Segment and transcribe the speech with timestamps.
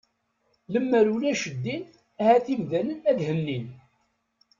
[0.71, 1.83] Lammer ulac ddin
[2.21, 3.65] ahat imdanen ad hennin.